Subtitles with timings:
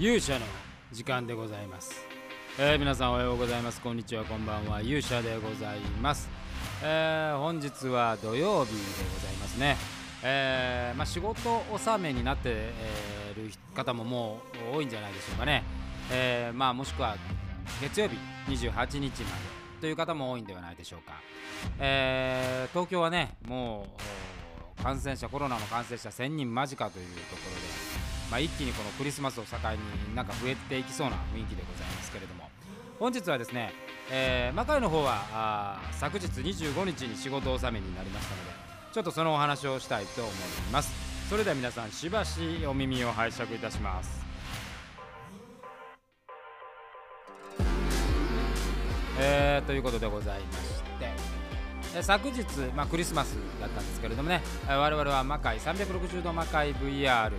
[0.00, 0.46] 勇者の
[0.92, 1.94] 時間でございます、
[2.58, 3.82] えー皆さんおはようございます。
[3.82, 4.24] こんにちは。
[4.24, 4.80] こんばんは。
[4.80, 6.30] 勇者でございます、
[6.82, 8.78] えー本日は土曜日で
[9.12, 9.76] ございますね、
[10.22, 14.38] えーまあ、仕事納めになってえーる方もも
[14.72, 15.64] う多いんじゃないでしょうかね、
[16.10, 17.18] えーまあ、もしくは
[17.82, 18.16] 月曜日
[18.48, 19.10] 28日まで
[19.82, 21.12] という方も多いんではないでしょうか、
[21.78, 23.86] えー東京はねも
[24.78, 27.79] う感染者コロナの感染者1000人間近というところで
[28.30, 32.48] まあ、一気にこのクリスマスを境になんか増えていきそうな雰囲気でございますけれども。
[33.00, 33.72] 本日はですね、
[34.10, 38.50] えー魔界の方はあ昨日25日に仕事納めになりましたので
[38.92, 40.34] ちょっとそのお話をしたいと思い
[40.70, 40.92] ます。
[41.30, 44.20] それでは皆さんしばしお耳を拝借いたします。
[49.18, 51.49] えーということでございまして
[52.02, 52.44] 昨日、
[52.74, 57.32] まあ、クリスマスだったんですけれどもね、我々は魔界360度魔界 VR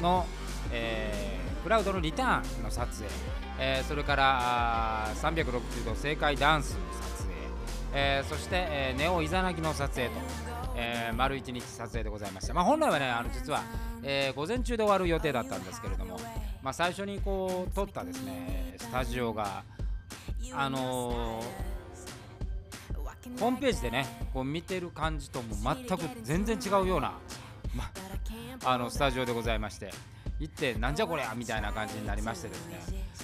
[0.00, 0.26] の、
[0.72, 3.10] えークラウドのリターンの撮影、
[3.58, 7.34] えーそれから360度正解ダンスの撮影、
[7.92, 10.12] えーそして、えーネオイザナギの撮影と、
[10.74, 13.62] えー丸一日撮影でございました、まあ、本来はねあの実は、
[14.02, 16.18] えー午前中で終わる予定だったんですけれども、
[16.62, 19.62] まあ、最初にこう撮ったですねスタジオが
[20.54, 21.79] あのー
[23.38, 27.14] ホームページでねこう見てる感じとも全く全然違うような、
[27.74, 27.90] ま、
[28.64, 29.90] あのスタジオでございまして
[30.38, 32.80] 行ってなんじゃこりゃみたいな感じになりましてですね、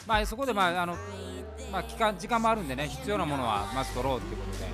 [0.07, 0.97] まあ、そこで、まああの
[1.73, 4.67] まあ、期間時間もあるんでね必要なものはまず取ろうということで、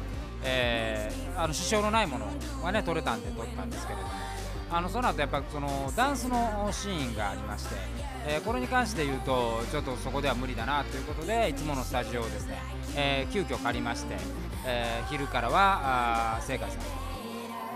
[0.45, 2.27] えーあの支障のないもの
[2.63, 4.32] はね取れたんで取ったんですけれども。
[4.73, 7.75] あのその後やっぱそのダンスのシーンがありまして、
[8.27, 12.57] えーこれに関して言うとちょっとそこでは無理だなということでいつものスタジオをですね、
[12.97, 14.17] えー急遽借りまして、
[14.67, 16.85] えー昼からはあ聖火さんの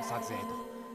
[0.02, 0.40] 撮影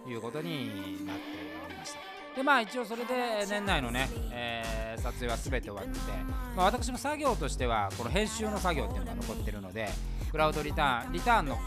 [0.04, 1.22] ということになって
[1.68, 2.00] おりました。
[2.36, 6.00] でまあ一応それで年内のね、えー撮影は全て終わって、
[6.56, 9.90] まあ、私の作業としてはこの編集の作業っていうのが残ってるので
[10.32, 11.58] クラウドリターンリターンの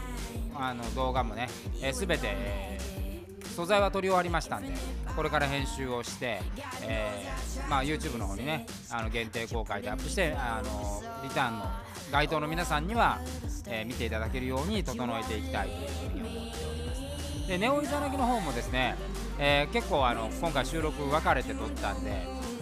[0.55, 1.47] あの動画もね、
[1.81, 3.14] えー全て、えー
[3.55, 4.73] 素材は撮り終わりましたんで
[5.15, 6.41] これから編集をして、
[6.83, 11.65] えーまあ、YouTube の方にねあの限定公開でアップしてあのリターンの
[12.11, 13.19] 該当の皆さんには、
[13.67, 17.47] えー見ていただけるように整えていきたいというふうに思っております。
[17.47, 18.95] でネオイザナギの方もですね、
[19.39, 22.11] えー結構あの今回収録分かれて撮ったんで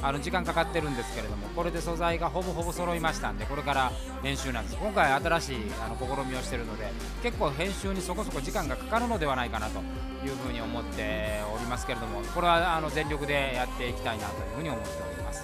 [0.03, 3.91] あの時間かかってるんですけれどもこれで素材がほぼほぼ揃いましたんでこれから
[4.21, 4.77] 編集なんです。
[4.77, 6.91] 今回新しいあの試みをしてるので
[7.23, 9.79] 結構編集にそこそこ時間がかかるのではないかなと
[10.25, 15.43] いうふうに思っておりますけれどもこれはあの全力でやっていきたいなというふうに思っております。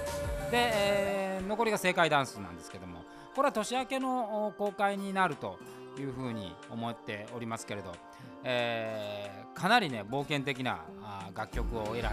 [0.52, 3.04] で、えー残りが正解ダンスなんですけども
[3.36, 5.58] これは年明けの公開になると
[5.98, 7.92] いうふうに思っておりますけれど、
[8.44, 10.82] えーかなりね冒険的な
[11.36, 12.08] 楽曲を選んで、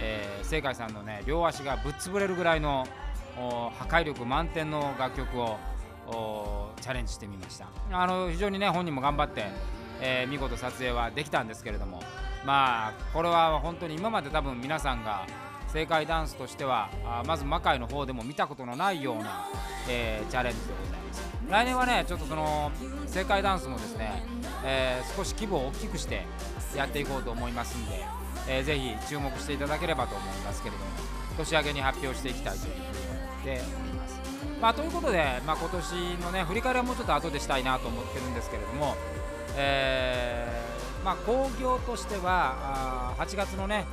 [0.00, 2.86] えー、正解さんのね両足がぶっ潰れるぐらいの
[3.36, 5.58] 破壊力満点の楽曲を
[6.80, 7.66] チャレンジしてみました。
[7.90, 9.46] あの非常にね本人も頑張って、
[10.00, 12.02] えー見事撮影はできたんですけれども
[12.44, 15.26] まあこれは本当に今まで多分皆さんが
[15.72, 19.46] 正解ダンスとしてはあまず魔界の方でも見たことのないような、
[19.88, 21.22] えーチャレンジでございます。
[21.48, 22.70] 来年はねちょっとその
[23.06, 24.22] 正解ダンスもですね、
[24.64, 26.24] えー少し規模を大きくして
[26.76, 28.04] やっていこうと思いますんで、
[28.48, 30.90] えーぜひ注目していただければと思いますけれども
[31.36, 32.94] 年明けに発表していきたいというふうに思
[33.42, 34.20] っております。
[34.60, 38.96] まあ、ということで、まあ、今年のね振り返りはもうちょっと後でしたいなと思ってるんですけれども、
[39.56, 43.84] えーまあ、興行としてはあ8月のね、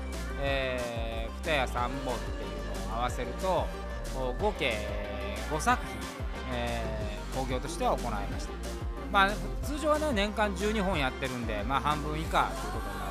[0.42, 3.68] えー、二夜三本っていうのを合わせると
[4.40, 4.78] 合計
[5.52, 5.96] 5作品、
[6.54, 7.04] えー
[7.34, 8.52] 興行としては行いました、
[9.12, 9.30] まあ、
[9.64, 13.03] 通常はね年間12本やってるんで、まあ、半分以下ということに、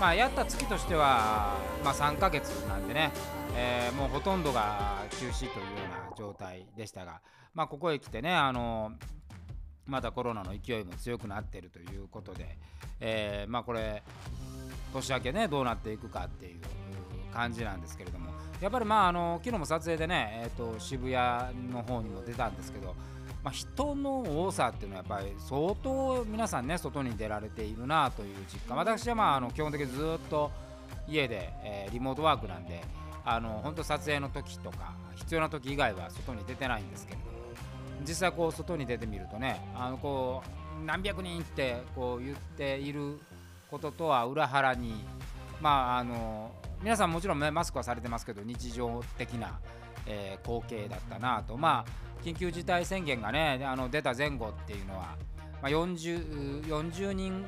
[0.00, 3.12] まあ、やった月としては、まあ、3ヶ月なんでね、
[3.56, 5.52] えーもうほとんどが休止というよ
[5.86, 7.20] うな状態でしたが、
[7.54, 8.92] まあ、ここへ来てねあの
[9.86, 12.58] またコロナの勢いも強くなってるということで、
[13.00, 14.02] えーまあこれ
[14.92, 16.60] 年明けねどうなっていくかっていう
[17.32, 18.30] 感じなんですけれども
[18.60, 22.94] やっぱりまああの昨日も撮影でね、えー、と渋谷の方にも出たんですけど、
[23.44, 28.78] まあ、人の多さっていうのはやっぱり相当皆さんね外に出られているなという実感。
[28.78, 30.50] 私はまああの基本的にずっと
[31.06, 32.82] 家で、えーリモートワークなんで
[33.24, 37.24] あの本当撮影の時とか必要な時以外は外に出てないんですけれど
[38.06, 40.42] 実際こう外に出てみるとねあのこ
[40.82, 43.18] う何百人ってこう言っている
[43.70, 45.04] こととは裏腹に
[45.60, 46.50] まああの
[46.82, 49.58] 皆さんもちろん、ね、マスクはされてますけど日常的な、
[50.06, 55.16] えー光景だったなとまあ緊急事態宣言がねあの出た前後っていうのは、
[55.62, 57.46] まあ、40, 40人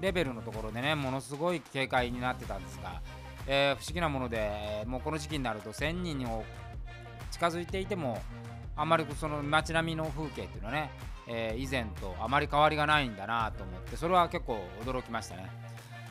[0.00, 3.00] レベルのところでねものすごい警戒になってたんですが、
[3.46, 6.44] えー不思議なものでもうこの時期になると1000人を
[7.30, 8.20] 近づいていても
[8.76, 10.90] あんまりその街並みの風景っていうのはね、
[11.28, 15.50] えー、以前とあまり変わりがないんだなと思ってそれは結構驚きましたね。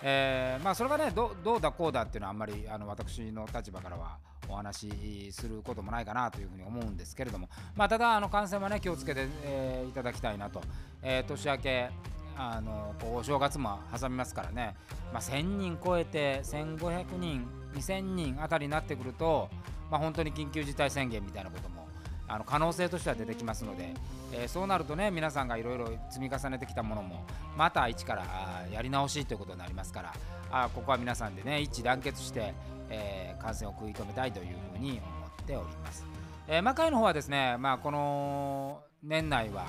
[0.05, 4.17] えー、まあそれがねどうだこうだっていうのはあんまりあの私の立場からは
[4.49, 10.61] お話しすることもないかなというふうに思うんですけれども、まあ、ただあの感染はね気をつけて、えー、いただきたいなと、
[11.01, 11.89] えー、年明け
[12.35, 14.75] あのお正月も挟みますからね、
[15.13, 19.49] まあ、1000人超えて1500人2000人あたりになってくると、
[19.89, 21.82] まあ、本当に緊急事態宣言みたいなことも
[22.27, 23.93] あの可能性としては出てきますので、
[24.31, 27.25] えー、そうなるとね皆さんがいろいろ積み重ねてきたものも
[27.57, 28.25] また一から
[28.71, 30.13] やり直しということになりますから
[30.51, 32.53] あここは皆さんでね一致団結して、
[32.89, 36.05] えー、感染を食い止めたいというふうに思っております。
[36.47, 39.65] えー、魔界の方はですね、まあ、この年内は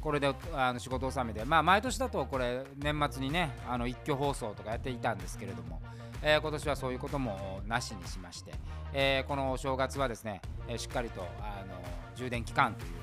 [0.00, 5.80] これであの仕事納めで、まあ、毎年だとこれ年末にねあの一挙放送とかやっていたんですけれども、
[6.26, 8.52] えー、今年はそういうこともなしにしまして、
[8.94, 11.74] えー、このお正月はですね、え、しっかりとあの
[12.16, 13.00] 充電期間というふうに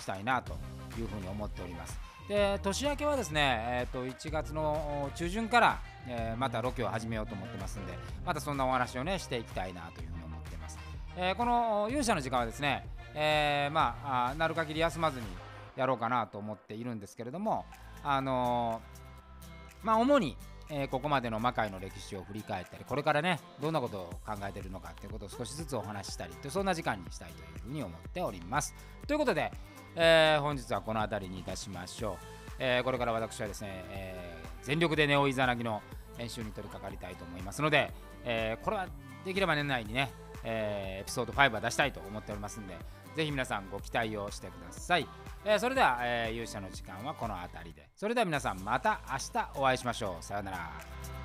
[0.00, 0.52] したいなと
[0.96, 1.98] いうふうに思っております。
[2.28, 7.92] で年明けはですね、えー、と1月の中旬から、えー、またロケを始めようと思ってますんで
[8.24, 10.76] またそんなお話をねしていきたいなというふうに思ってます、
[11.16, 15.26] えー、この勇者の時間はですね、えー、まあなる限り休まずに
[15.76, 17.64] やろうかなと思っているんですけれども
[18.02, 18.82] あの
[19.84, 20.36] まあ主に
[20.68, 28.74] えー、ここまでの魔界の歴史を振り返ったりこれからねどんなことを考えてるのかっていうことを少しずつお話ししたりとそんな時間にしたいというふうに思っております。
[29.06, 29.52] ということで、
[29.94, 32.16] えー、本日はこの辺りにいたしましょう、
[32.58, 35.80] えー、これから私はですね、え全力でネオイザナギの
[36.18, 37.92] 練習に取り掛かりたいと思いますので、
[38.24, 38.88] えこれは
[39.24, 40.10] できれば年内にね、
[40.42, 42.74] えエピソード5は出したいと思っておりますんで
[43.16, 45.08] ぜひ皆さんご期待をしてください。
[45.44, 47.88] えー、それでは、えー、勇者の時間はこの辺りで。
[47.96, 50.22] それでは皆さんまた明日お会いしましょう。
[50.22, 51.15] さようなら。